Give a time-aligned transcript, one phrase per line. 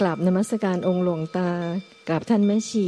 [0.00, 1.48] กราบนมัสการองค์หลวงตา
[2.08, 2.86] กราบท่านแม่ชี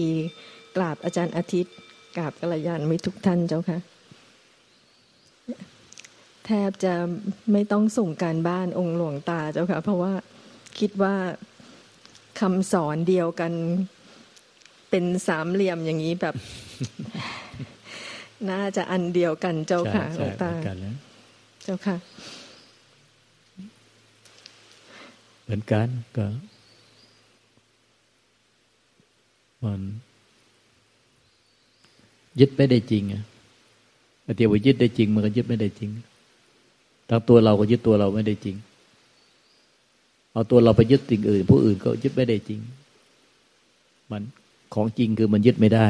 [0.76, 1.74] กราบอาจารย์อาทิตย์
[2.16, 3.78] กราบกัลยาณมิตรทุกท่านเจ้าค่ะ
[6.46, 6.95] แทบจะ
[7.52, 10.12] ไม่ต้องส่งการบ้านองค์หลวงตาเจ้าค่ะ เพราะว่า
[10.78, 11.14] คิดว่า
[12.40, 13.52] คำสอนเดียวกัน
[14.91, 16.34] เป็นสามเหลี่ยมอย่างนี้แบบ
[18.50, 20.52] น่าจะอันเดียวกันเจ้าค่ะหลวงตา
[21.64, 21.96] เจ้าค่ะ
[25.45, 26.27] เหมือนกันก็
[29.66, 29.80] มัน
[32.41, 33.23] ยึดไม่ได้จริงอะ
[34.37, 35.91] เดี๋ยวว่ายึดได้จริง มันก็ยึดไม่ได้จริง
[37.09, 38.56] ทั้งตัวเราก็ยึดตัวเราไม่ได้จริง
[40.33, 42.61] เอาตัวเราไปยึดสิ่งอื่น ผู้อื่นก็ยึดไม่ได้จริง
[44.11, 44.23] มัน
[44.75, 45.89] ของจริงคือมันยึดไม่ได้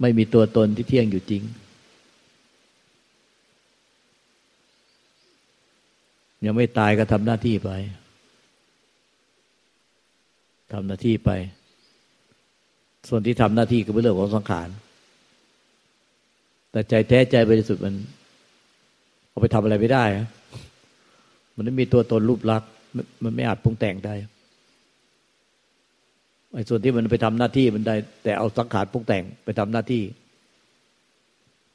[0.00, 1.42] ไม่มีตัวตนที่เที่ยงอยู่จริง
[6.44, 7.70] ยังไม่ตายก็ทำหน้าที่ไป
[10.72, 11.30] ทำหน้าที่ไป
[13.08, 14.68] ส่วนที่ทำหน้าที่ก็เป็นเรื่องของสังขาร
[16.70, 17.94] แต่ใจแท้ใจบริสุทธิ์มัน
[19.28, 20.04] เอาไปทำอะไรไม่ได้
[21.56, 22.70] มันไม่มีตัวตนรูปลักษณ์
[23.24, 24.14] มันไม่อาจปรุงแต่งได้
[26.54, 27.94] ไอ้ส่วนที่มันไปทำหน้าที่มันได้
[28.24, 30.02] แต่เอาสังขารปรุงแต่งไปทำหน้าที่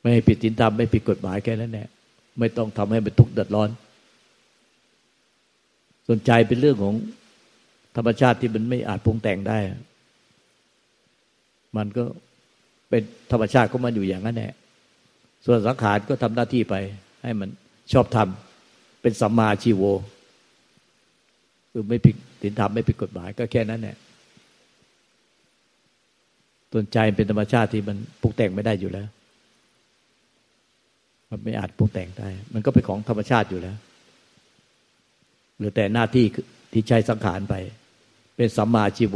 [0.01, 1.87] ไม่ให้ผิดศีลธรรมไม่ผิดกฎหมายแค่นั้นแหละ
[2.39, 3.69] ไม่ต้องทำให้มันทุกข์เดือดร้อน
[6.07, 6.95] ส่วนใจเป็นเรื่องของ
[7.95, 9.57] ธรรมชาติที่มันไม่อาจปรุงแต่งได้
[11.77, 12.03] มันก็
[12.89, 14.53] เป็นธรรมชาติของมันอยู่อย่างนั้นแหละ
[15.45, 16.75] ส่วนสังขารก็ทำหน้าที่ไป
[17.23, 17.49] ให้มัน
[17.93, 19.83] ชอบทำเป็นสัมมาชีโว
[21.71, 23.97] คือไม่ผิดศีลธรรมไม่ผิดกฎหมายก็แค่นั้นแหละ
[26.71, 29.07] ส่วนใจเป็นธรรมชาติที่มันปรุงแต่งไม่ได้อยู่แล้ว
[31.29, 33.77] มันไม่อาจปรุงแต่งได้ มันก็เป็นของธรรมชาติอยู่แล้ว
[35.57, 36.25] หรือแต่หน้าที่
[36.71, 37.55] ที่ใช้สังขารไป
[38.35, 39.15] เป็นสัมมาชีโว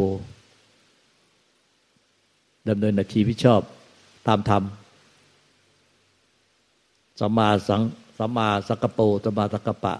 [2.69, 3.61] ดำเนินชีวิชอบ
[4.27, 4.63] ตามธรรม
[7.19, 7.81] สัมมาสัง
[8.17, 9.93] สัมมาสักโปสัมมาสักปะ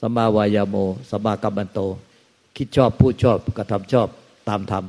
[0.00, 0.76] สัมมาวายาโม
[1.10, 1.80] สัมมากัมมันโต
[2.56, 4.08] คิดชอบพูดชอบกระทำชอบ
[4.48, 4.84] ตามธรรม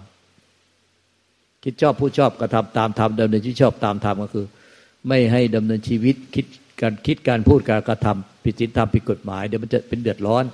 [1.64, 4.46] คิดชอบพูดชอบกระทำตามธรรมดำเนินชีวิตชอบตามธรรมก็คือ
[5.08, 6.46] ไม่ให้ดำเนินชีวิตคิด
[6.82, 10.46] การคิดการพูดการกระทำผิดศีลธรรมผิดกฎหมายเดี๋ยวมันจะเป็นเดือดร้อน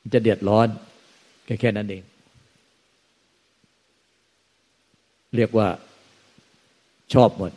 [0.00, 0.68] มันจะเดือดร้อน
[1.50, 2.02] แค่แค่นั้นเอง
[5.36, 5.68] เรียกว่า
[7.14, 7.52] ชอบหมด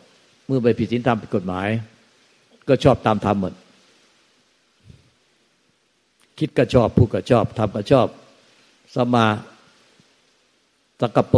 [0.48, 1.68] เมื่อไปผิดศีลธรรมผิดกฎหมาย
[2.68, 3.54] ก็ชอบตามธรรมหมด
[6.40, 8.08] คิดก็ชอบ พูดก็ชอบทำก็ชอบ
[8.96, 9.26] สมา
[11.02, 11.36] สักโป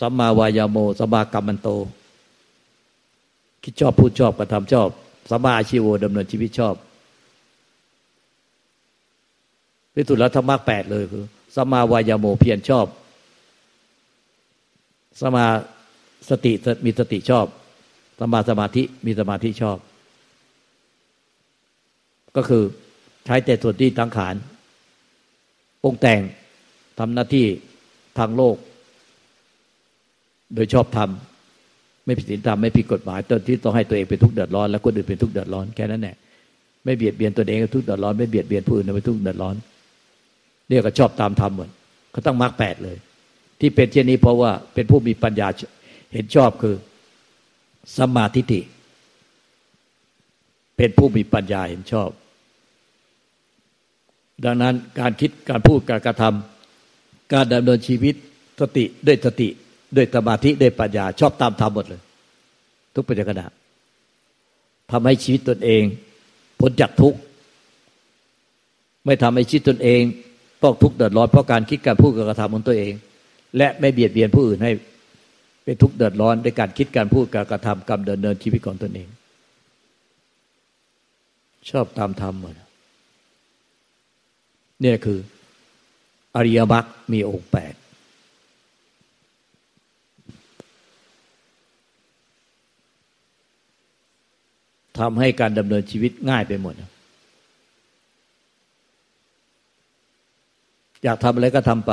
[0.00, 1.68] สัมมาวายาโมสมากรรมันโต
[3.62, 4.88] คิดชอบพูดชอบกระทำชอบ
[5.30, 6.74] สมาอาชีโวดำเนินชีวิตชอบ
[9.94, 12.86] ที่สุดแล้วธรรมะแปดเลยคือ สมาวายโมเพียรชอบ
[15.20, 15.46] สมา
[16.28, 16.52] สติ
[16.84, 17.46] มีสติชอบ
[18.20, 19.78] สมาสมาธิมีสมาธิชอบ
[22.36, 22.62] ก็คือ
[23.26, 24.34] ใช้แต่ส่วนที่ทั้งขาน
[25.84, 26.20] องแต่ง
[26.98, 27.46] ทำหน้าที่
[28.18, 28.56] ทางโลก
[30.54, 36.16] โดยชอบทำไม่ผิดศีลธรรมไม่ผิดกฎหมายตนที่ต้องให้ตัวเองเป็นทุกข์เดือดร้อนแล้วคนอื่นเป็นทุกข์เดือดร้อนแค่นั้นแหละ
[36.84, 39.56] ไม่เบียดเบียนตัวเองเป็นทุกข์เดือดร้อนไม่เบียดเบียนผู้อื่นเป็นทุกข์เดือดร้อน
[40.68, 41.68] เรียกว่าชอบตามธรรมหมด
[42.10, 42.96] เขาต้องมรรคแปดเลย
[43.60, 45.48] ที่เป็นเช่นนี้เพราะว่าเป็นผู้มีปัญญา
[46.12, 46.76] เห็นชอบคือ
[47.98, 48.60] สมาธิิ
[50.76, 52.10] เป็นผู้มีปัญญาเห็นชอบ
[54.44, 58.14] ดังนั้นการคิดการพูดการกระทำการดำเนินชีวิต
[58.60, 59.48] สติด้วยสติ
[59.96, 62.02] ด้วยสมาธิด้วยปัญญา ชอบตามธรรมหมดเลย
[62.94, 63.42] ทุกปัจจุบัน
[64.92, 65.82] ทำให้ชีวิตตนเอง
[66.60, 67.18] พ้นจากทุกข์
[69.04, 70.00] ไม่ทำให้ชีวิตตนเอง
[70.62, 72.92] ต้องทุกข์เดือดร้อนเพราะการคิดการพูดการกระทำของตัวเอง
[73.56, 74.72] และไม่เบียดเบียนผู้อื่นให้
[75.64, 79.08] เป็นทุกข์เดือดร้อนในการคิดการพูดการกระทำกรรมเดินเดินชีวิตของตนเอง
[81.70, 82.54] ชอบตามธรรมหมด
[84.80, 85.18] เนี่ยคือ
[86.36, 87.74] อริยมรรคมีองค์แปด
[94.98, 96.74] ทำให้การดำเนินชีวิตง่ายไปหมด
[101.06, 101.92] อยากทำอะไรก็ทำไป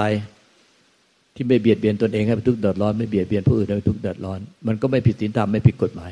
[1.35, 6.11] ที่ไม่เบียดเบียนตนเองให้ทุกข์เดือดร้อนไม่เบียดเบียนผู้อื่นให้ทุกข์เดือดร้อน มันก็ไม่ผิดศีลธรรมไม่ผิดกฎหมาย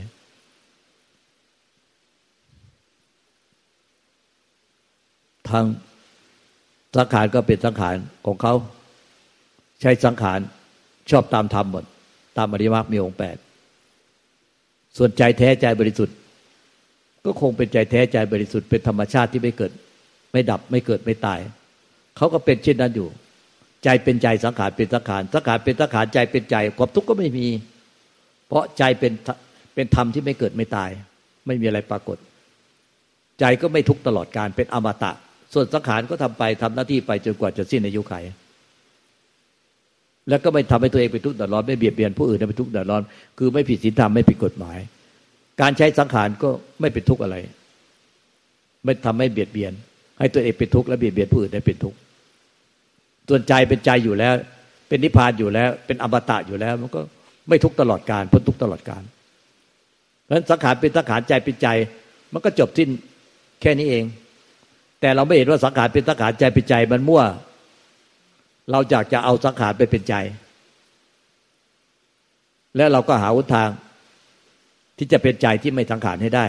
[5.50, 5.66] ทาง
[6.98, 7.96] สังขารก็เป็นสังขาร
[8.26, 8.54] ของเขา
[9.82, 10.40] ใช้สังขาร
[11.12, 11.84] ชอบตามธรรมหมด
[12.38, 13.38] ตามอริยมรรคมีองค์แปด
[14.98, 16.16] ส่วนใจแท้ใจบริสุทธิ์
[17.26, 19.72] ก็คงเป็นใจแท้ใจบริสุทธิ์เป็นธรรมชาติที่ไม่เกิด
[20.32, 21.40] ไม่ดับไม่เกิดไม่ตาย
[22.18, 23.10] เขาก็เป็นเช่นนั้นอยู่
[23.84, 27.48] ใจเป็นใจสังขารเป็นสังขารสังขารเป็นสังขารใจเป็นใจความทุกข์ก็ไม่มี
[28.48, 29.12] เพราะใจเป็น
[29.76, 30.90] เป็นธรรมที่ไม่เกิดไม่ตาย
[31.48, 32.18] ไม่มีอะไรปรากฏ
[33.40, 35.12] ใจก็ไม่ทุกตลอดการเป็นอมตะ
[35.54, 38.14] ส่วนสังขารก็ทำไปทำหน้าที่ไปจนกว่าจะสิ้นอายุไข
[40.30, 43.02] แล้วก็ไม่ทำให้ตัวเองเป็นทุกข์เดือดร้อนไม่เบียดเบียนผู้อื่นเป็นทุกข์เดือดร้อน
[43.38, 44.78] คือไม่ผิดศีลธรรมไม่ผิดกฎหมาย
[45.62, 46.50] การใช้สังขารก็
[46.82, 47.36] ไม่เป็นทุกข์อะไร
[48.86, 49.74] ไม่ทำให้เบียดเบียน
[50.22, 51.98] ให้ตัวเองเป็นทุกข์และเบียดเบียนผู้อื่นได้เป็นทุกข์
[53.30, 54.34] ส่วนใจเป็นใจอยู่แล้ว
[54.88, 57.00] เป็นนิพพานอยู่แล้ว เป็นอมตะอยู่แล้ว มันก็
[57.50, 59.04] ไม่ทุกข์ตลอดการพ้นทุกข์ตลอดการ
[60.24, 61.68] เพราะฉะนั้นสังขารเป็นสังขารใจเป็นใจ
[62.34, 62.90] มันก็จบสิ้น
[63.62, 64.04] แค่นี้เอง
[65.02, 67.24] แต่เราไม่เห็นว่าสังขารเป็นสังขารใจเป็นใจมันมั่ว
[68.72, 70.16] เราอยากจะเอาสังขารไปเป็นใจ
[72.76, 73.70] และเราก็หาวุทาง
[74.98, 76.46] ที่จะเป็นใจที่ไม่สังขารให้ได้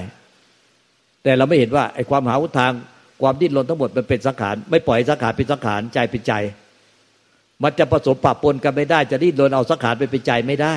[1.23, 2.73] แต่เราไม่เห็นว่าไอ้ความหาวุทาง
[3.21, 6.33] ความดิ้นรนทั้งหมดมันเป็นสังขารไม่ปล่อยสังขารเป็นสังขารใจเป็นใจ
[7.63, 10.75] มันจะผสมปะปนกันไม่ได้ จะดิ้นรนเอาสังขารไปเป็นใจไม่ได้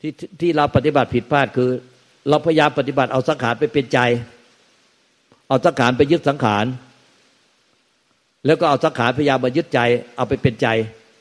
[0.00, 1.70] ที่ที่เราปฏิบัติผิดพลาดคือ
[2.28, 3.98] เราพยายามปฏิบัติเอาสังขารไปเป็นใจ
[5.48, 6.66] เอาสังขารไปยึดสังขาร
[8.46, 9.80] แล้วก็เอาสังขารพยายามมายึดใจ
[10.16, 10.66] เอาไปเป็นใจ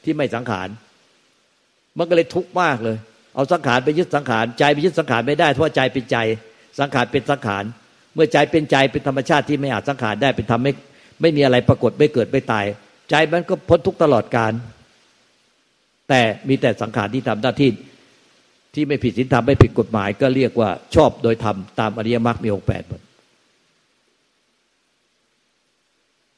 [0.03, 0.67] ที่ไม่สังขาร
[1.97, 2.97] มันก็เลยทุกข์มากเลย
[3.35, 6.17] เอาสังขารไปยึดสังขารใจไปยึดสังขารไม่ได้เพราะใจเป็นใจ
[6.79, 7.63] สังขารเป็นสังขาร
[8.13, 10.73] เมื่อใจเป็นใจเป็นธรรมชาติที่ไม่อาจสังขารได้เป็นทำไม่
[11.21, 12.65] ไม่มีอะไรปรากฏไม่เกิดไม่ตาย
[13.09, 14.51] ใจมันก็พ้นทุกตลอดการ
[16.09, 17.69] แต่มีแต่สังขารที่ทำหน้าที่
[18.73, 23.01] ที่ไม่ผิดศีลธรรมไม่ผิดกฎหมาย ก็เรียกว่าชอบโดยธรรมตามอริยมรรคมีองค์แปดหมด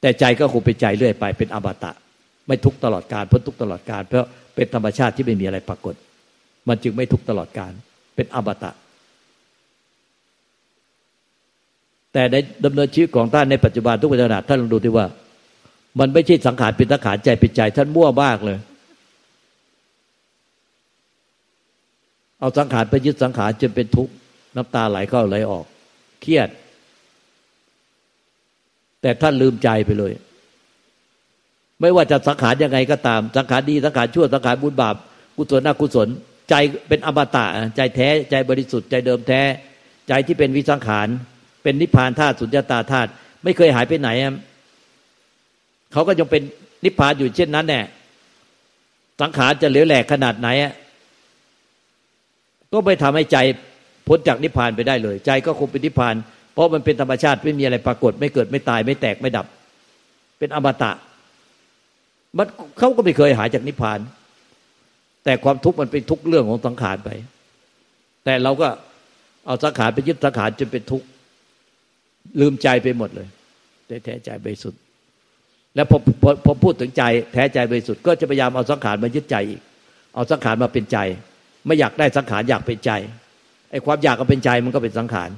[0.00, 1.92] แต่ใจก็คงเป็นใจเรื่อยไปเป็นอมตะ
[2.46, 5.94] ไม่ทุกตลอดการพ้นทุกตลอดการ เพราะเป็นธรรมชาติที่ไม่มีอะไรปรากฏ
[6.68, 7.72] มันจึงไม่ทุกตลอดการ
[8.16, 8.70] เป็นอมตะ
[12.12, 15.06] แต่ในดำเนินชีวิตของท่านในปัจจุบันทุกปัจจุบันท่านลองดูที่ว่า
[15.98, 18.58] มันไม่ใช่สังขารเป็นสังขารใจเป็นใจท่านมั่วมากเลย
[22.40, 24.12] เอาสังขารไปยึดสังขารจนเป็นทุกข์
[24.56, 25.64] น้ำตาไหลเข้าไหลออก
[26.22, 26.48] เครียด
[29.02, 30.12] แต่ท่านลืมใจไปเลย
[31.80, 34.96] ไม่ว่าจะสังขารยังไงก็ตาม สังขารดีสังขารชั่วสังขารบุญบาป
[35.36, 36.08] กุศลอกุศล
[36.50, 36.54] ใจ
[36.88, 37.46] เป็นอมตะ
[37.76, 39.42] ใจแท้ใจบริสุทธิ์ใจเดิมแท้
[40.08, 41.08] ใจที่เป็นวิสังขาร
[41.62, 43.10] เป็นนิพพานธาตุสุญญตาธาตุ
[43.44, 44.10] ไม่เคยหายไปไหน
[45.92, 46.42] เขาก็ยังเป็น
[46.84, 47.80] นิพพานอยู่เช่นนั้นแน่
[49.20, 50.48] สังขารจะเหลวแหลกขนาดไหน
[52.72, 53.36] ก็ไม่ทำให้ใจ
[54.08, 56.14] พ้นจากนิพพานไปได้เลย ใจก็คงเป็นนิพพาน
[56.52, 59.46] เพราะมันเป็นธรรมชาติไม่มีอะไรปรากฏ ไม่เกิดไม่ตายไม่แตกไม่ดับ
[60.38, 60.92] เป็นอมตะ
[62.36, 62.46] มัน
[62.78, 63.98] เขาก็ไม่เคยหายจากนิพพาน
[65.24, 67.10] แต่ความทุกข์มันเป็นทุกเรื่องของสังขารไป
[68.24, 68.68] แต่เราก็
[69.46, 71.06] เอาสังขารไปยึดสังขารจนเป็นทุกข์
[72.40, 73.28] ลืมใจไปหมดเลย
[73.86, 74.80] แต่แท้ใจบริสุทธิ์
[75.74, 77.02] แล้วพอพอพอพูดถึงใจ
[77.32, 79.60] แท้ใจบริสุทธิ์ก็จะพยายามเอาสังขารมายึดใจอีก
[80.14, 80.98] เอาสังขารมาเป็นใจ
[81.66, 82.90] ไม่อยากได้สังขารอยากเป็นใจ
[83.70, 85.30] ไอ้ความอยากก็เป็นใจมันก็เป็นสังขาร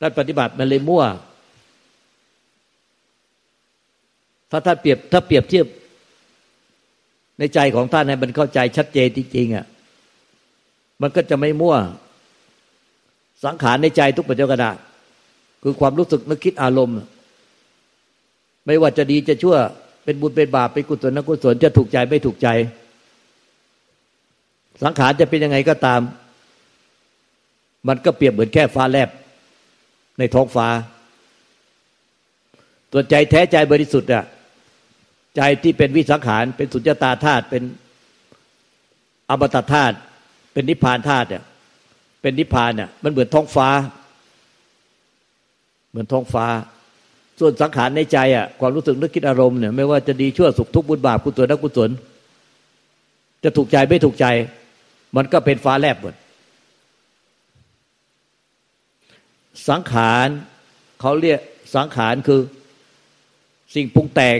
[0.00, 1.04] ท่านปฏิบัติมันเลยมั่ว
[4.50, 5.66] ถ้าท่านเปรียบถ้าเปรียบเทียบ
[7.38, 9.66] ในใจของท่านให้มันเข้าใจชัดเจนจริงๆอะ
[11.02, 11.76] มันก็จะไม่มั่ว
[13.44, 14.64] สังขารในใจทุกปัจจุบัน
[15.62, 16.98] คือความรู้สึกนึกคิดอารมณ์
[18.66, 19.56] ไม่ว่าจะดีจะชั่ว
[20.04, 22.48] เป็นบุญเป็นบาปเป็นกุศลนกุศลจะถูกใจไม่ถูกใจ
[24.82, 26.00] สังขารจะเป็นยังไงก็ตาม
[27.88, 29.08] มันก็เปรียบเหมือนแค่ฟ้าแลบ
[30.18, 30.68] ในท้องฟ้า
[32.92, 34.24] ตัวใจแท้ใจบริสุทธิ์อะ
[35.36, 37.62] ใจที่เป็นวิสังขาร เป็นสุญญตาธาตุเป็น
[39.30, 39.96] อมตะธาตุ
[40.52, 41.44] เป็นนิพพานธาตุเนี่ย
[42.20, 43.68] เป็นนิพพานเนี่ยมันเหมือนท้องฟ้า
[45.90, 46.46] เหมือนท้องฟ้า
[47.40, 51.90] ส่วนสังขารในใจอะความรู้สึกนึกคิดอารมณ์เนี่ยไม่ว่าจะดีชั่วสุขทุกข์บุญบาปกุศลนักกุศล
[53.44, 54.26] จะถูกใจไม่ถูกใจ
[55.16, 56.14] มันก็เป็นฟ้าแลบหมด
[59.68, 60.28] สังขาร
[61.00, 61.40] เขาเรียก
[61.74, 62.40] สังขารคือ
[63.74, 64.38] สิ่งปรุงแต่ง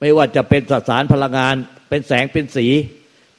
[0.00, 1.54] ไม่ว่าจะเป็นสสารพลังงาน
[1.88, 2.66] เป็นแสงเป็นสี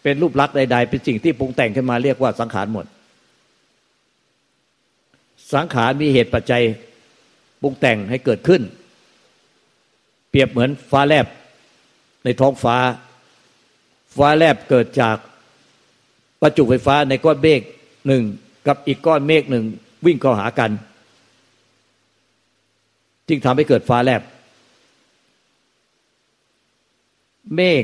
[0.03, 2.85] เป็นรูปลักษณ์ใด ๆ เป็นสิ่งที่ปรุงแต่งขึ้นมาเรียกว่าสังขารหมด
[5.53, 6.63] สังขารมีเหตุปัจจัย
[7.61, 8.61] ปรุงแต่งให้เกิดขึ้น
[10.29, 11.27] เปรียบเหมือนฟ้าแลบ
[12.23, 12.77] ในท้องฟ้า
[14.17, 15.17] ฟ้าแลบเกิดจาก
[16.41, 17.61] ประจุไฟฟ้าในก้อนเมฆ
[18.07, 18.23] หนึ่ง
[18.67, 19.63] กับอีกก้อนเมฆหนึ่ง
[20.05, 20.71] วิ่งเข้าหากัน
[23.27, 24.21] จึงทำให้เกิดฟ้าแลบ
[27.55, 27.83] เมฆ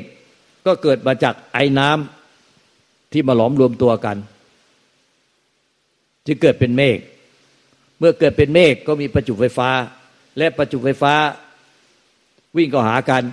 [0.66, 4.18] ก็เกิดมาจากไอ้น้ำที่มาหลอมรวมตัวกัน
[6.26, 6.98] จึงเกิดเป็นเมฆ
[8.02, 9.70] เมื่อเกิดเป็นเมฆก็มีประจุไฟฟ้า
[10.38, 11.14] และประจุไฟฟ้า
[12.58, 13.24] วิ่งก็หากัน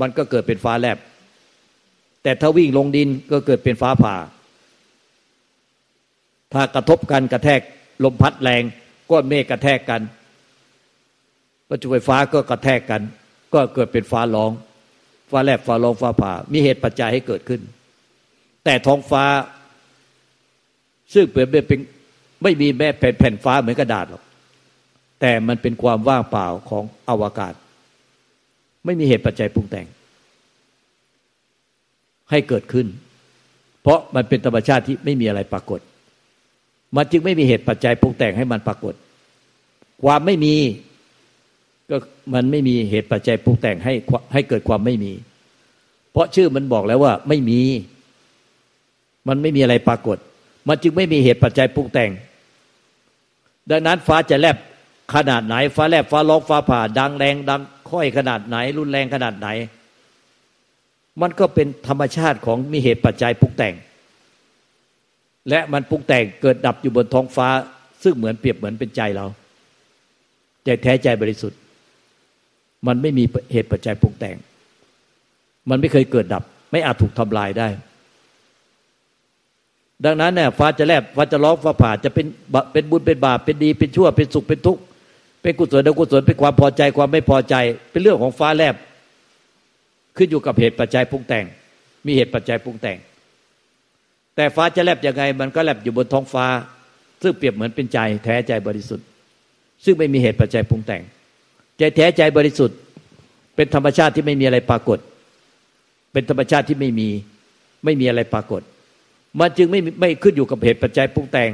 [0.00, 0.98] มันก็เกิดเป็นฟ้าแลบ
[2.22, 4.16] แต่ถ้าวิ่งลงดินก็เกิดเป็นฟ้าผ่า
[6.52, 7.60] ถ้ากระทบกันกระแทก
[8.04, 8.62] ลมพัดแรง
[9.10, 10.02] ก้อนเมฆกระแทกกัน
[11.68, 13.02] ประจุไฟฟ้าก็กระแทกกัน
[13.54, 14.52] ก็เกิดเป็นฟ้าร้อง
[15.30, 17.60] ฟ้าแลบฟ้าร้องฟ้าผ่า มีเหตุปัจจัยให้เกิดขึ้น
[18.64, 19.24] แต่ท้องฟ้า
[21.14, 21.80] ซึ่งเปลี่ยนเป็น
[22.42, 24.22] ไม่มีแม่แผ่นแผ่นฟ้าเหมือนกระดาษหรอก
[25.20, 27.54] แต่มันเป็นความว่างเปล่าของอวกาศ
[28.84, 29.86] ไม่มีเหตุปัจจัยปรุงแต่ง
[32.30, 32.86] ให้เกิดขึ้น
[33.82, 35.80] เพราะมันเป็นธรรมชาติที่ไม่มีอะไรปรากฏ
[36.96, 38.94] มันจึงไม่มีเหตุปัจจัยปรุงแต่งให้มันปรากฏ
[40.04, 40.54] ความไม่มี
[41.90, 41.96] ก็
[42.34, 43.94] มันไม่มีเหตุปัจจัยปรุงแต่งให้
[44.32, 45.12] ให้เกิดความไม่มี
[46.12, 47.60] เพราะชื่อมันบอกแล้วว่าไม่มี
[49.28, 50.16] มันไม่มีอะไรปรากฏ
[50.68, 52.10] มันจึงไม่มีเหตุปัจจัยปรุงแต่ง
[53.70, 54.56] ดังนั้นฟ้าจะแลบ
[55.14, 57.60] ขนาดไหน ฟ้าแลบฟ้าร้องฟ้าผ่า ดังแรงดัง
[57.90, 59.48] ค่อยขนาดไหน รุนแรงขนาดไหน
[61.20, 63.74] มันก็เป็นธรรมชาติของมีเหตุปัจจัยปรุงแต่ง
[65.50, 67.48] และมันปรุงแต่งเกิดดับอยู่บนท้องฟ้า
[68.02, 69.26] ซึ่งเหมือนเปรียบเหมือนเป็นใจเรา
[70.64, 71.58] ใจแท้ใจบริสุทธิ์
[72.86, 74.36] มันไม่มีเหตุปัจจัยปรุงแต่ง
[75.70, 77.68] มันไม่เคยเกิดดับ ไม่อาจถูกทำลายได้
[80.04, 82.26] ดังนั้นเนี่ยฟ้าจะแลบฟ้าจะร้องฟ้าผ่าจะเป็น
[82.72, 84.82] เป็นบุญเป็นบาปเป็นดีเป็นชั่วเป็นสุขเป็นทุกข์
[85.42, 87.54] เป็นกุศลอกุศลเป็นความพอใจความไม่พอใจ
[87.90, 88.74] เป็นเรื่องของฟ้าแลบ
[90.16, 91.44] ขึ้นอยู่กับเหตุปัจจัยปรุงแต่ง
[92.06, 92.98] มีเหตุปัจจัยปรุงแต่ง
[94.36, 96.46] แต่ฟ้าจะแลบยังไง มันก็แลบอยู่บนท้องฟ้า
[97.22, 99.06] ซึ่งเปรียบเหมือนเป็นใจแท้ใจบริสุทธิ์
[99.84, 101.02] ซึ่งไม่มีเหตุปัจจัยปรุงแต่ง
[101.78, 102.76] ใจแท้ใจบริสุทธิ์
[103.56, 104.98] เป็นธรรมชาติที่ไม่มีอะไรปรากฏ
[106.12, 107.08] เป็นธรรมชาติที่ไม่มี
[107.84, 108.62] ไม่มีอะไรปรากฏ
[109.38, 111.50] มันจึงไม่ไม่ขึ้นอยู่กับเหตุปัจจัยปรุงแต่ง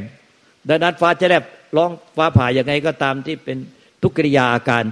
[0.68, 1.44] ดังนั้นฟ้าจะแลบ
[1.76, 3.56] ร้องฟ้าผ่าย่างไงก็ตามที่เป็น
[4.02, 4.84] ทุกกิริยาอาการ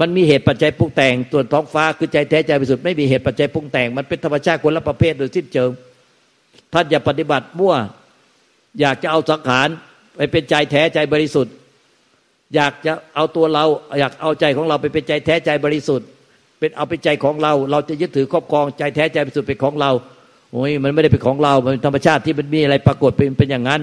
[0.00, 5.70] มันมีเหตุปัจจัยปรุงแต่งส่วนท้องฟ้าคือใจแท้ใจบริสุทธิ์ไม่มีเหตุปัจจัยปรุงแต่ง มันเป็นธรรมชาติคนละประเภทโดยสิ้นเชิง
[6.72, 7.74] ท่านอย่าปฏิบัติมั่ว
[8.80, 9.68] อยากจะเอาสังขาร
[10.16, 11.52] ไปเป็นใจแท้ใจบริสุทธิ์
[12.54, 13.64] อยากจะเอาตัวเรา
[14.00, 16.06] อยากเอาใจของเราไปเป็นใจแท้ใจบริสุทธิ์
[16.58, 19.90] เป็นเอาเป็นใจของเรา เราจะยึดถือครอบครองใจแท้ใจบริสุทธิ์เป็นของเรา
[20.52, 23.80] โอ้ยมันไม่ได้เป็นของเรามันธรรมชาติที่มันมีอะไรปรากฏเป็นเป็นอย่างนั้น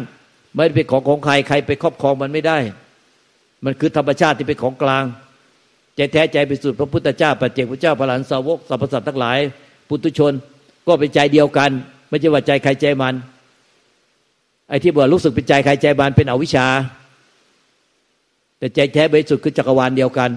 [0.53, 2.57] ไม่ได้เป็นของของใครใครไปครอบครองมันไม่ได้
[3.65, 5.03] มันคือธรรมชาติที่เป็นของกลาง
[5.95, 9.39] ใจแท้ใจไปสุดพระพุทธเจ้าปัจเจกพระเจ้าพระหลานสาวกสรรพสัตว์ทั้งหลาย
[9.87, 10.33] ปุถุชน
[10.87, 11.71] ก็เป็นใจเดียวกัน
[12.09, 13.15] ไม่ใช่ว่าใจใครใจมัน
[14.69, 16.67] ไอ้ที่บอกรู้สึกเป็นใจใครใจมันเป็นอวิชชา
[18.57, 20.29] แต่ใจแท้บริสุทธิ์คือจักรวาลเดียวกัน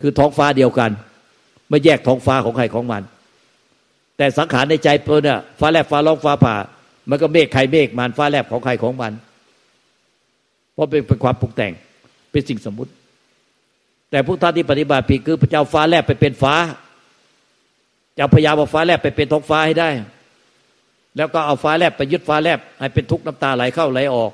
[0.00, 0.90] คือท้องฟ้าเดียวกัน
[1.68, 3.02] ไม่แยกท้องฟ้าของใครของมัน
[4.16, 6.56] แต่สังขารในใจเพลินเนี่ยฟ้าแลบฟ้าร้องฟ้าผ่า
[7.10, 9.12] มันก็เมฆใครเมฆมันฟ้าแลบของใครของมัน
[10.74, 11.72] เพราะเป็นเป็นความปรุงแต่ง
[12.30, 12.92] เป็นสิ่งสมมุติ
[14.10, 16.54] แต่พวกท่านที่ปฏิบัติผิดคือพระเจ้าฟ้าแลบไปเป็นฟ้า
[18.18, 19.88] จะพยายามเอาฟ้าแลบไปเป็นท้องฟ้าให้ได้
[21.16, 24.32] แล้วก็เอาฟ้าแลบไปยึดฟ้าแลบให้เป็นทุกข์น้ำตาไหลเข้าไหลออก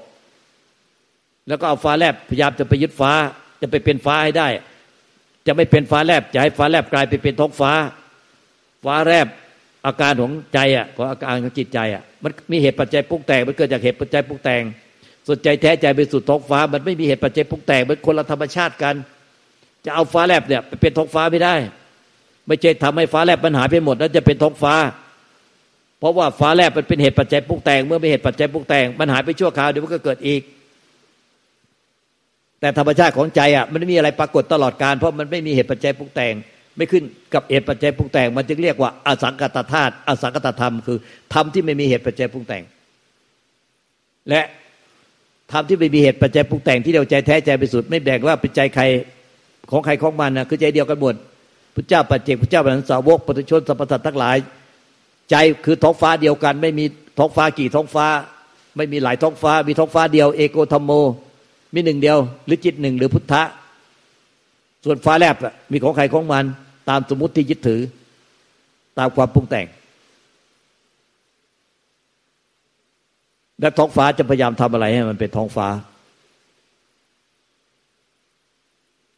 [1.49, 3.13] แล้วก็เอาฟ้าแลบพยายามจะไปยึดฟ้า
[3.61, 4.49] จะไปเป็นฟ้าให้ได้
[5.47, 7.73] จะไม่เป็นฟ้าแลบจะให้ฟ้าแลบกลายไปเป็นท้องฟ้า
[8.85, 9.29] ฟ้าแลบ
[9.87, 14.63] อาการของใจอะของอาการของจิตใจอะมันมีเหตุปัจจัยปรุงแต่งมันเกิดจากเหตุปัจจัยปรุงแต่ง
[15.27, 18.95] ส่วนใจแท้ใจไปสู่ท้องฟ้า มันไม่มีเหตุปัจจัยปรุงแต่งมันคนละธรรมชาติกัน
[19.85, 21.55] จะเอาฟ้าแลบเนี่ยไปเป็นท้องฟ้าไม่ได้
[22.47, 24.75] ไม่ใช่ทำให้ฟ้าแลบปัญหายไปหมดแล้วจะเป็นท้องฟ้า
[25.99, 30.43] เพราะว่าฟ้าแลบมันเป็นเหตุปัจจัยปรุงแต่งเมื่อมีเหตุปัจจัยปรุงแต่งมันหายไปชั่วคราวเดี๋ยวมันก็เกิดอีก
[32.61, 36.35] แต่ธรรมชาติของใจอะมันไม่มีอะไรปรากฏตลอดการ เพราะมันไม่มีเหตุปัจจัยปรุงแต่ง
[36.81, 40.99] ไม่ขึ้นกับเหตุปัจจัยปรุงแต่ง มันจึงเรียกว่าอสังกตธาตุอสังกตธรรมคือ
[41.35, 42.63] ธรรมที่ไม่มีเหตุปัจจัยปรุงแต่ง
[44.29, 44.43] และ
[45.53, 48.85] ธรรมที่ไม่มีเหตุปัจจัยปรุงแต่งที่เราใจแท้ใจไปสุด ไม่แบ่งว่าเป็นใจใคร
[49.71, 51.15] ของใครของมันนะคือใจเดียวกันหมด
[51.75, 54.37] พระเจ้าปัจเจกพระเจ้าบรรสาวกปุถุชนสรรพสัตทั้งหลาย
[55.31, 56.85] ใจคือท้องฟ้าเดียวกัน ไม่มี
[57.19, 58.07] ท้องฟ้ากี่ท้องฟ้า
[58.77, 60.93] ไม่มีหลายท้องฟ้า มีท้องฟ้าเดียวเอโกธรรมโม
[61.75, 63.43] มีหนึ่งเดียว หรือจิตหนึ่งหรือพุทธะ
[64.85, 65.37] ส่วนฟ้าแลบ
[65.73, 66.45] มีของใครของมัน
[66.89, 67.81] ตามสมมติที่ยึดถือ
[68.99, 69.67] ตามความปรุงแต่ง
[73.61, 75.69] และท้องฟ้าจะพยายามทำอะไรให้มันเป็นท้องฟ้า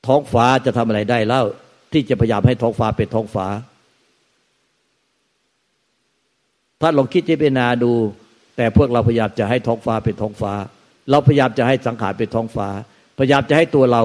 [0.07, 1.43] ท้องฟ้าจะทำอะไรได้เล่า
[1.93, 3.47] ที่จะพยายามให้ท้องฟ้าเป็นท้องฟ้า
[6.81, 7.93] ถ้าลองคิดที่เป็นนาดู
[8.57, 10.53] แต่พวกเราพยายามจะให้ท้องฟ้าเป็นท้องฟ้า
[11.11, 12.69] เราพยายามจะให้สังขารเป็นท้องฟ้า
[13.19, 14.03] พยายามจะให้ตัวเรา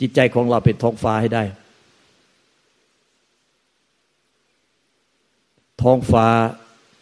[0.00, 1.44] จิตใจของเราเป็นท้องฟ้าให้ได้
[5.82, 6.26] ท้องฟ้า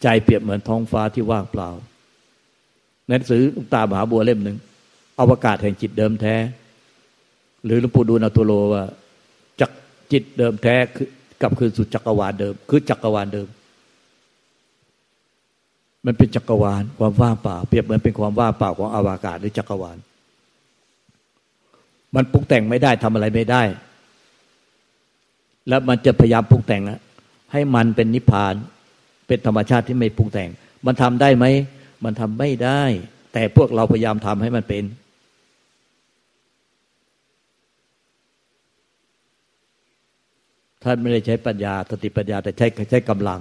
[0.03, 1.69] ใจเปรียบเหมือนท้องฟ้าที่ว่างเปล่า
[3.07, 3.41] หนังสือ
[3.73, 4.57] ตามหาบัวเล่มหนึ่ง
[5.19, 6.35] อวกาศแห่งจิตเดิมแท้
[7.65, 8.83] หรือหลวงปู่ดูลอาตุโลว่า
[9.59, 9.71] จัก
[10.11, 11.07] จิตเดิมแท้คือ
[11.41, 13.47] กลับคืนสู่จักรวาลเดิม คือจักรวาลเดิม
[16.05, 19.97] มันเป็นจักรวาลความว่างเปล่า เปรียบเหมือนเป็นความว่างเปล่าของอวกาศหรือจักรวาล
[22.15, 23.63] มันปรุงแต่งไม่ได้ทำอะไรไม่ได้
[25.67, 26.81] แล้วมันจะพยายามปรุงแต่ง
[27.51, 28.55] ให้มันเป็นนิพพาน
[29.27, 30.49] เป็นธรรมชาติที่ไม่ปรุงแต่ง
[30.85, 31.45] มันทำได้ไหม
[32.03, 32.83] มันทำไม่ได้
[33.33, 34.83] แต่พวกเราพยายามทำให้มันเป็น
[40.83, 43.39] ท่านไม่ได้ใช้ปัญญาสติปัญญา แต่ใช้ใช้กำลัง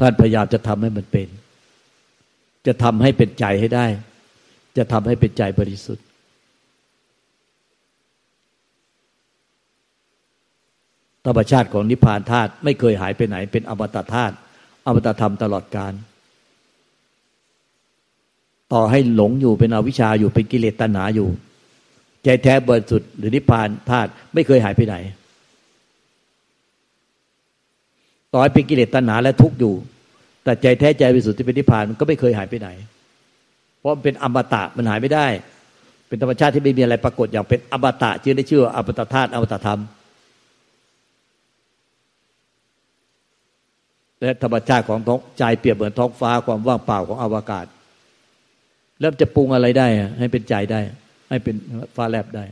[0.00, 1.28] ท่านพยายามจะทำให้มันเป็น
[2.66, 3.86] จะทำให้เป็นใจให้ได้
[4.76, 6.04] จะทำให้เป็นใจบริสุทธิ์
[11.26, 14.34] ธรรมชาติของนิพพานธาตุไม่เคยหายไปไหน เป็นอมตะธาตุ
[14.86, 15.92] อมตะธรรมตลอดการ
[18.72, 21.28] ต่อให้หลงอยู่เป็นอวิชชาอยู่เป็นกิเลสตัณหาอยู่
[22.24, 24.96] ใจแท้บริสุทธิ์หรือนิพพานธาตุไม่เคยหายไปไหน
[28.32, 29.74] ต่อให้เป็นกิเลสตัณหาและทุกข์อยู่
[30.44, 32.68] แต่ใจแท้ใจบริสุทธิ์ที่เป็นนิพพานก็ไม่เคยหายไปไหน
[33.78, 35.26] เพราะมันเป็นอมตะมันหายไม่ได้
[36.08, 39.80] เป็นธรรมชาติที่ไม่มีอะไรปรากฏอย่างเป็นอมตะจึงได้ชื่ออมตะธาตุอมตะธรรม
[44.20, 47.66] และธรรมชาติของท้องใจเปรียบเหมือนท้องฟ้าความว่างเปล่าของอวกาศ
[49.00, 49.86] แล้วจะปรุงอะไรได้
[50.18, 50.80] ให้เป็นใจได้
[51.30, 51.56] ให้เป็น
[51.96, 52.44] ฟ้าแลบได้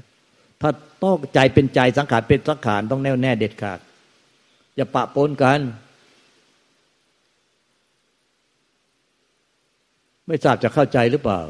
[0.61, 0.71] ถ้า
[1.03, 3.79] ต้องใจเป็นใจสังขารเป็นสังขารต้องแน่วแน่เด็ดขาด
[4.77, 5.61] อย่าปะปนกัน
[10.27, 11.41] ไม่ทราบจะเข้าใจหรือเปล่า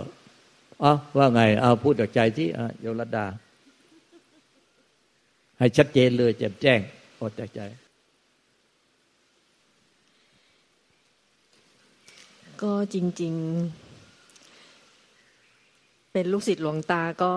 [0.83, 2.49] อ๋อว่าไงเอาพูดจากใจที่
[2.81, 3.27] โยรดา
[5.59, 6.81] ให้ชัดเจนเลยแจ่มแจ้ง
[7.21, 7.61] ออกจากใจ
[12.69, 13.35] ก็จริง
[15.13, 17.33] ๆ เป็นลูกศิษย์หลวงตาก็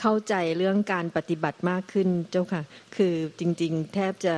[0.00, 2.62] เข้าใจเรื่องการปฏิบัติมากขึ้นเจ้าค่ะ
[2.96, 4.36] คือจริง ๆ แทบจะ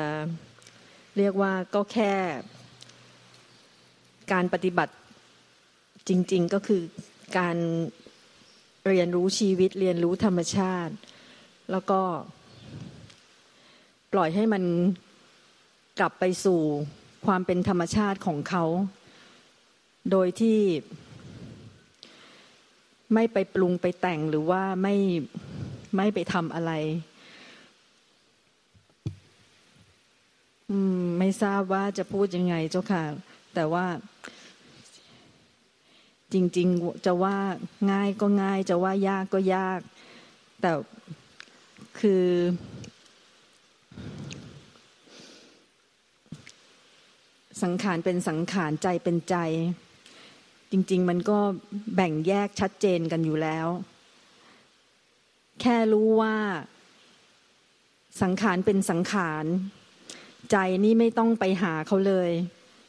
[1.16, 2.12] เรียกว่าก็แค่
[4.32, 4.94] การปฏิบัติ
[6.08, 6.82] จริง ๆ ก็คือ
[7.38, 7.56] การ
[8.88, 10.94] เรียนรู้ชีวิตเรียนรู้ธรรมชาติ
[11.70, 12.00] แล้วก็
[14.12, 14.64] ปล่อยให้มัน
[15.98, 16.60] กลับไปสู่
[17.26, 18.64] ความเป็นธรรมชาติของเขา
[20.10, 20.58] โดยที่
[23.14, 24.94] ไม่ไปปรุงไปแต่งหรือว่าไม่
[25.96, 26.72] ไม่ไปทำอะไร
[31.18, 33.04] ไม่ทราบว่าจะพูดยังไงเจ้าค่ะ
[33.54, 33.86] แต่ว่า
[36.32, 37.36] จริง ๆ จะว่า
[37.92, 39.80] ง่ายก็ง่าย จะว่ายากก็ยาก
[40.60, 40.72] แต่
[42.00, 42.24] คือ
[47.62, 49.36] สังขารเป็นสังขารใจเป็นใจ
[50.72, 51.38] จริง ๆ มันก็
[51.94, 53.68] แบ่งแยกชัดเจนกันอยู่แล้ว
[55.60, 56.34] แค่รู้ว่า
[58.22, 59.44] สังขารเป็นสังขาร
[60.50, 62.30] ใจนี่ไม่ต้องไปหาเขาเลย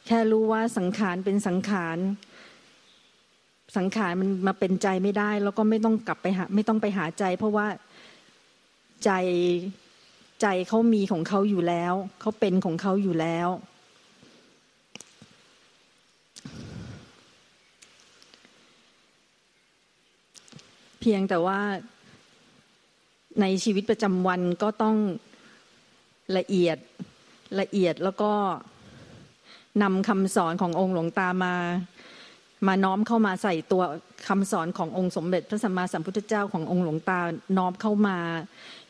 [0.06, 1.98] แค่รู้ว่าสังขารเป็นสังขาร
[3.76, 7.66] สังขารมันมาเป็นใจไม่ได้ แล้วก็ไม่ต้องกลับไปหาไม่ต้องไปหาใจ เพราะว่า
[9.04, 9.10] ใจ
[10.42, 13.48] ใจเขามีของเขาอยู่แล้ว เขาเป็นของเขาอยู่แล้ว
[21.00, 21.60] เพียงแต่ว่า
[23.40, 24.96] ในชีวิตประจำวันก็ต้อง
[26.38, 26.78] ละเอียด
[27.60, 28.32] ละเอียดแล้วก็
[29.82, 31.54] นำคำสอนขององค์หลวงตามา
[32.66, 33.82] มาน้อมเข้ามาใส่ตัว
[34.28, 37.20] คำสอนขององค์สมเด็จพระสัมมาสัมพุทธเจ้าขององค์หลวงตา
[37.56, 38.18] น้อมเข้ามา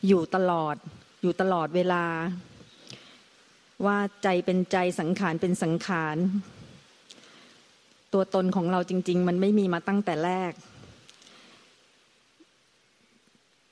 [0.07, 0.75] อยู่ตลอด
[1.21, 2.05] อยู่ตลอดเวลา
[3.85, 6.17] ว่าใจเป็นใจสังขารเป็นสังขาร
[8.13, 10.51] ตัวตนของเราจริง ๆ มันไม่มีมาตั้งแต่แรก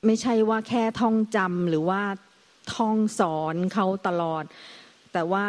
[0.06, 2.02] ไม่ใช่ว่าแค่ท่องจำหรือว่า
[2.74, 4.44] ท่องสอนเขาตลอด
[5.12, 5.44] แต่ว่า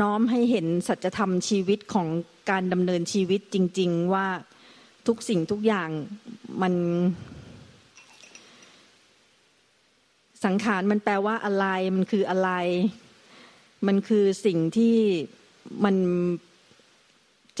[0.00, 2.08] น้อมให้เห็นสัจธรรมชีวิตของ
[2.50, 4.26] การดำเนินชีวิตจริง ๆ ว่า
[5.06, 5.90] ทุกสิ่งทุกอย่าง
[6.62, 6.74] มัน
[10.44, 12.50] สังขารมันแปลว่าอะไร มันคืออะไร
[13.86, 14.96] มันคือสิ่งที่
[15.84, 15.96] มัน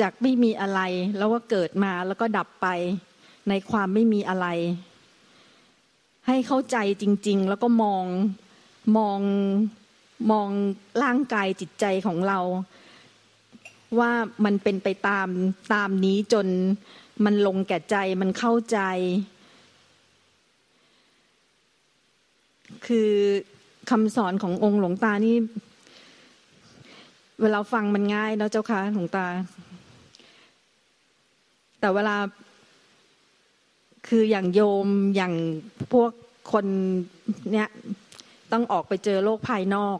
[0.00, 0.80] จากไม่มีอะไร
[1.16, 2.66] แล้วว่าเกิดมาแล้วก็ดับไป
[3.48, 4.46] ในความไม่มีอะไร
[6.26, 8.04] ให้เข้าใจจริง ๆ แล้วก็มอง
[8.96, 9.20] มอง
[10.30, 10.48] มอง
[11.02, 12.38] ร่างกายจิตใจของเรา
[13.98, 14.12] ว่า
[14.44, 15.28] มันเป็นไปตาม
[15.72, 16.46] ตามนี้จน
[17.24, 18.78] มันลงแก่ใจมันเข้าใจ
[22.86, 23.10] คือ
[23.90, 25.36] คำสอนขององค์หลวงตานี่
[27.42, 29.26] เวลาฟังมันง่ายนะเจ้าค่ะหลวงตา
[31.80, 32.16] แต่เวลา
[34.08, 35.34] คืออย่างโยมอย่าง
[35.92, 36.10] พวก
[36.52, 36.66] คน
[37.52, 37.68] เนี้ย
[38.52, 39.98] ต้องออกไปเจอโลกภายนอก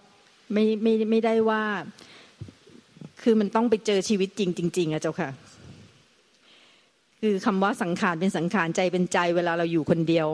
[0.52, 1.62] ไม่ไม่ไม่ได้ว่า
[3.22, 5.30] คือมันต้องไปเจอชีวิตจริงจริงๆอะเจ้าค่ะ
[7.20, 10.28] คือคำว่าสังขารเป็นสังขารใจเป็นใจ เวลาเราอยู่คนเดียว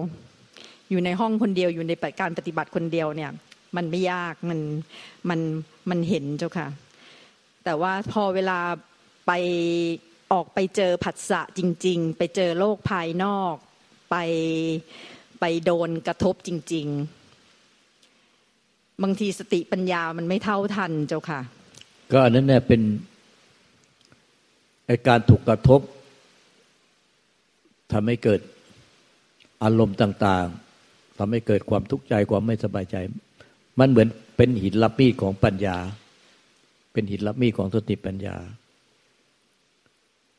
[0.91, 3.31] อยู่ในห้องคนเดียวอยู่ในการปฏิบัติคนเดียวเนี่ย
[3.77, 4.61] มันไม่ยากมัน
[5.29, 5.41] มัน
[5.91, 6.67] มันเห็นเจ้าค่ะ
[7.65, 8.59] แต่ว่าพอเวลา
[9.27, 9.33] ไป
[10.33, 13.55] ออกไปเจอผัสสะจริง ๆ ไปเจอโลกภายนอก
[14.11, 14.17] ไป
[15.41, 16.87] ไปโดนกระทบจริง
[17.75, 21.41] ๆ บางทีสติปัญญามันไม่เท่าทันเจ้าค่ะ
[22.13, 22.81] ก็อันนั้นเนี่ยเป็น
[24.87, 25.81] ไอการถูกกระทบ
[27.93, 28.41] ทำให้เกิด
[29.63, 30.47] อารมณ์ต่าง
[30.83, 32.97] ๆทำให้เกิดความทุกข์ใจความไม่สบายใจ
[33.79, 35.77] มันเหมือนเป็นหินลับมีดของปัญญา
[36.93, 38.37] เป็นหินลับมีดของสติปัญญา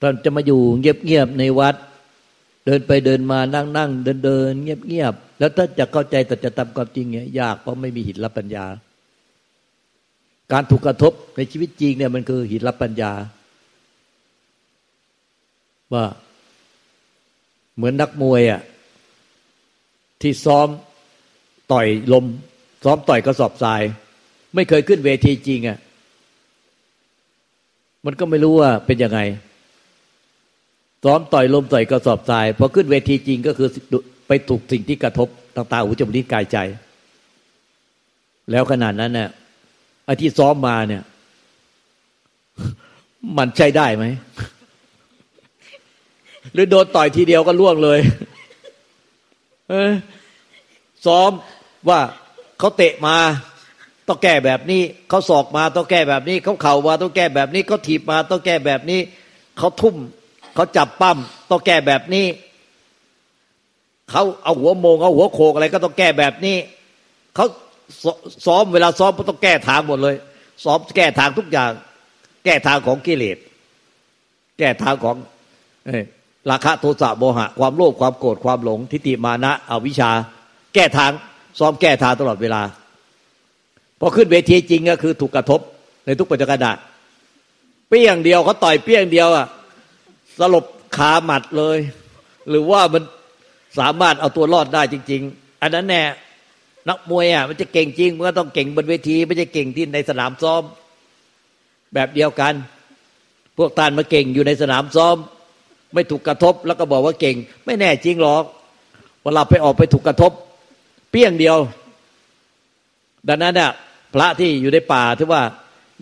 [0.02, 1.76] ตอนจะมาอยู่เงียบๆในวัด
[2.66, 8.66] เดินไปเดินมานั่งนั่งเดินเดินเงียบๆแล้วถ้าจะเข้าใจแต่จะทำความจริงเนี่ยยากเพราะไม่มีหินลับปัญญา
[10.52, 13.12] การถูกกระทบในชีวิตจริงเนี่ยมันคือหินลับปัญญา
[15.94, 16.06] ว่า
[17.76, 18.62] เหมือนนักมวยอะ
[20.22, 20.68] ที่ซ้อม
[21.72, 22.26] ต่อยลม
[22.84, 23.82] ซ้อมต่อยกระสอบทราย
[24.56, 25.78] ไม่เคยขึ้นเวทีจริงอะ
[28.06, 29.20] มันก็ไม่รู้ว่าเป็นยังไง
[31.04, 33.70] ซ้อมต่อยลมต่อยกระสอบทรายพอขึ้นเวทีจริงก็คือ
[34.28, 36.58] ไปถูกสิ่งที่กระทบต่างๆหูจมูกลิ้นกายใจ
[38.52, 39.30] แล้วขนาดนั้นเนี่ย
[40.06, 41.04] ไอ้ที่ซ้อมมาเนี่ย
[43.38, 44.06] มันใช้ได้ไหม
[46.54, 48.00] หรือโดนต่อยทีเดียวก็ล่วงเลย
[49.70, 49.92] เออ
[51.06, 51.32] ซ้อม
[51.90, 52.00] ว่า
[52.60, 53.18] เขาเตะมา
[54.08, 59.00] ต้องแก้แบบนี้เขาศอกมาต้องแก้แบบนี้เขาเข่ามาต้องแก้แบบนี้เขาถีบมาต้องแก้แบบนี้
[59.58, 59.96] เขาทุ่ม
[60.58, 61.18] เขาจับปั้ม
[61.50, 62.26] ต้องแก้แบบนี้
[64.12, 66.58] เขาเอาหัวโมงเอาหัวโขกอะไรก็ต้องแก้แบบนี้
[67.36, 67.46] เขา
[68.46, 70.16] ซ้อมเวลาซ้อมก็ต้องแก้ทางหมดเลย
[70.64, 71.72] ซ้อมแก้ทางทุกอย่าง
[72.46, 73.38] แก้ทางของกิเลส
[74.58, 75.16] แก้ทางของ
[76.50, 80.12] ราคะโทสะโมหะ ความโลภความโกรธความหลง ทิฏฐิมานะอวิชชา
[80.74, 81.12] แก้ทาง
[81.60, 82.62] ซ้อมแก้ทางตลอดเวลา
[84.00, 85.60] พอขึ้นเวทีจริงก็คือถูกกระทบ
[86.06, 86.66] ในทุกปัจจุบัน
[87.90, 89.48] เปี้ยงเดียวเขาต่อยเปี้ยงเดียวอะ
[90.40, 90.66] สลบ
[90.98, 91.78] ขาหมัดเลย
[92.50, 93.04] หรือว่ามัน
[93.80, 96.04] สามารถเอาตัวรอดได้จริง ๆ อันนั้นแน่
[96.90, 100.62] นักมวยอะมันจะเก่งจริงมันก็ต้องเก่งบนเวทีไม่ใช่เก่งที่ในสนามซ้อม
[101.94, 102.54] แบบเดียวกัน
[103.58, 105.16] พวกตานมาเก่งอยู่ในสนามซ้อม
[105.94, 108.44] ไม่ถูกกระทบแล้วก็บอกว่าเก่ง ไม่แน่จริงหรอก
[109.24, 110.32] เวลาไปออกไปถูกกระทบ
[111.12, 111.58] เปี้ยงเดียว
[113.28, 113.72] ดังนั้นเนี่ย
[114.14, 115.42] พระที่อยู่ในป่าที่ว่า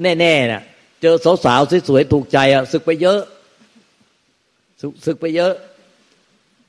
[0.02, 0.62] แน่ๆเนี่ย
[1.02, 3.20] เจอสาวๆสวยๆถูกใจอะศึกไปเยอะ
[5.06, 5.54] ศึกไปเยอะ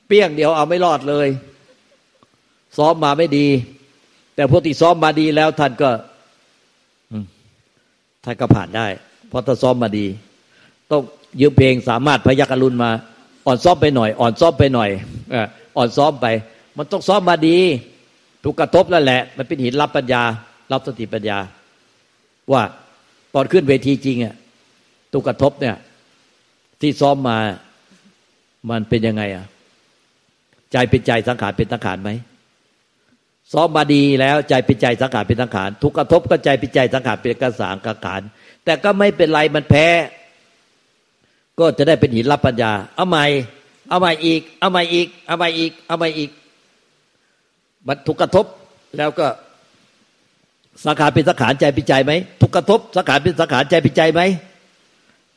[0.07, 1.27] เปี้ยงเดียวเอาไม่รอดเลย
[2.77, 3.47] ซ้อมมาไม่ดี
[4.35, 5.89] แต่พวกที่ซ้อมมาดีแล้วท่านก็
[8.23, 8.87] ท่านก็ผ่านได้
[9.29, 10.05] เพราะถ้าซ้อมมาดี
[10.91, 11.01] ต้อง
[11.41, 12.91] ยืมเพลงสามารถพยักรุณมา
[13.45, 14.89] อ่อนซ้อมไปหน่อย อ่อนซ้อมไปหน่อย
[15.77, 16.27] อ่อนซ้อมไป
[16.77, 17.57] มันต้องซ้อมมาดี
[18.43, 20.23] ถูกกระทบแล้วแหละ มันเป็นหินรับปัญญา
[20.71, 21.39] รับสติปัญญา
[22.51, 22.63] ว่า
[23.35, 24.35] ตอนขึ้นเวทีจริงอะ
[25.11, 25.75] ถูกกระทบเนี่ย
[26.81, 27.37] ที่ซ้อมมา
[28.69, 29.45] มันเป็นยังไงอะ
[30.71, 32.09] ใจเป็นใจสังขารเป็นสังขารไหม
[33.53, 38.21] ซ้อมมาดีแล้วใจเป็นใจสังขารเป็นสังขารถูกกระทบก็ใจเป็นใจสังขารเป็นกระสางกระขาร
[38.65, 39.87] แต่ก็ไม่เป็นไรมันแพ้
[41.59, 43.25] ก็จะได้เป็นหินรับปัญญา เอาใหม่
[43.89, 46.31] เอาใหม่อีก เอาใหม่อีก เอาใหม่อีก เอาใหม่อีก
[47.87, 48.45] มันถูกกระทบ
[48.97, 49.27] แล้วก็
[50.85, 54.21] สังขารเป็นสังขารใจเป็นใจไหมถูกกระทบสังขารเป็นสังขารใจเป็นใจไหม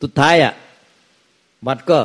[0.03, 0.53] สุดท้ายอะ
[1.67, 1.99] มันก็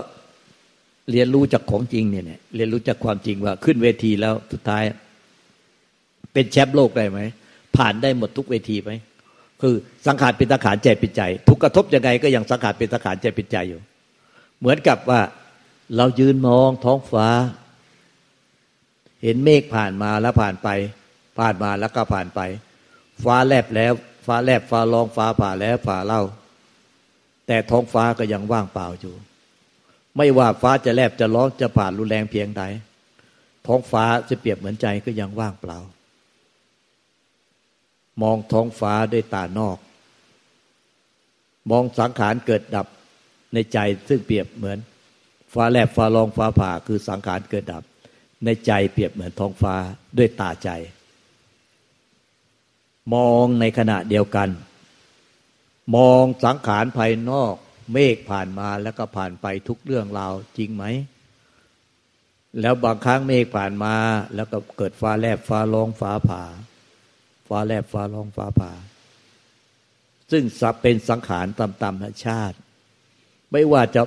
[1.12, 4.84] เรียนรู้จากของจริงเนี่ยเรียนรู้จากความจริงว่าขึ้นเวทีแล้วสุดท้าย
[6.34, 7.20] เป็นแชมป์โลกได้ไหม
[7.78, 8.92] ผ่านได้หมดทุกเวทีไหม
[9.62, 9.76] คือ
[10.08, 13.82] สังขารเป็นสังขารใจเป็นใจถูกกระทบยังไงก็ยังสังขารเป็นสังขารใจเป็นใจอยู่
[14.60, 15.22] เหมือนกับว่า
[15.98, 17.28] เรายืนมองท้องฟ้า
[19.24, 20.70] เห็นเมฆผ่านมาแล้วผ่านไป
[21.40, 22.42] ผ่านมาแล้วก็ผ่านไป
[23.24, 23.94] ฟ้าแลบแล้ว
[24.26, 26.24] ฟ้าแลบฟ้าร้องฟ้าผ่าแล้วผ่าเล่า
[27.48, 29.14] แต่ท้องฟ้าก็ยังว่างเปล่าอยู่
[30.18, 32.64] ไม่ว่าฟ้าจะแลบจะร้องจะผ่านรุนแรงเพียงใด
[33.68, 35.80] ท้องฟ้าจะเปรียบเหมือนใจก็ยังว่างเปล่า
[38.22, 39.78] มองท้องฟ้าด้วยตานอก
[41.72, 42.88] มองสังขารเกิดดับ
[43.54, 44.80] ในใจซึ่งเปรียบเหมือน
[45.54, 47.84] ฟ้าแลบฟ้าร้องฟ้าผ่าคือสังขารเกิดดับ
[48.46, 49.76] ในใจเปรียบเหมือนท้องฟ้า
[50.18, 50.70] ด้วยตาใจ
[53.14, 54.50] มองในขณะเดียวกัน
[55.96, 57.56] มองสังขารภายนอก
[57.94, 60.86] เมฆผ่านมาแล้วก็ผ่านไปทุกเรื่องราวจริงไหม
[62.62, 63.96] แล้วบางครั้งเมฆผ่านมา
[64.36, 66.44] แล้วก็เกิดฟ้าแลบฟ้าร้องฟ้าผ่า
[67.48, 68.72] ฟ้าแลบฟ้าร้องฟ้าผ่า
[70.32, 72.58] ซึ่งสับเป็นสังขารตามธรรมชาติ
[73.52, 74.02] ไม่ว่าจะ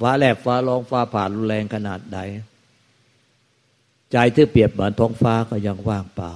[0.00, 2.18] ฟ้าแลบฟ้าร้องฟ้าผ่ารุนแรงขนาดใด
[4.12, 6.32] ใจที่เปรียบเหมือนท้องฟ้าก็ยังว่างเปล่า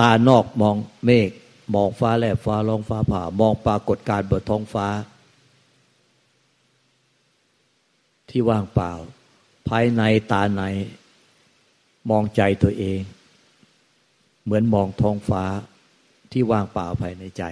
[0.00, 1.30] ตานอกมองเมฆ
[1.74, 4.86] มองฟ้าแลบฟ้าร้องฟ้าผ่า มองปรากฏการณ์บนท้องฟ้า
[8.30, 8.92] ที่ว่างเปล่า
[9.68, 10.62] ภายในตาใน
[12.10, 13.00] มองใจตัวเอง
[14.44, 15.44] เหมือนมองท้องฟ้า
[16.32, 17.44] ที่ว่างเปล่าภายในใจ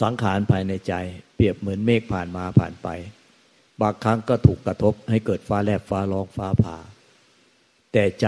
[0.00, 0.94] สังขารภายในใจ
[1.34, 2.88] เปรียบเหมือนเมฆผ่านมาผ่านไป
[3.80, 6.76] บางครั้งก็ถูกกระทบให้เกิดฟ้าแลบฟ้าร้องฟ้าผ่า
[7.92, 8.26] แต่ใจ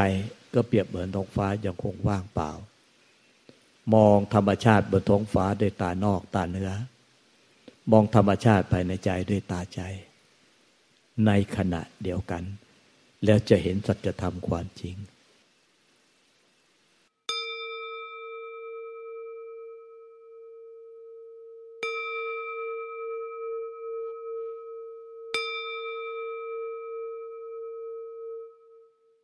[0.54, 2.50] ก็เปรียบเหมือนท้องฟ้ายังคงว่างเปล่า
[3.94, 6.72] มองธรรมชาติบนท้องฟ้าด้วยตานอกตาเนื้อ
[7.92, 9.80] มองธรรมชาติภายในใจด้วยตาใจ
[11.26, 12.42] ในขณะเดียวกัน
[13.24, 14.96] แล้วจะเห็นสัจธรรมความจริง